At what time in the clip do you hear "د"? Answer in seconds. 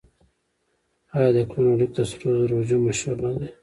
1.37-1.39, 1.95-1.99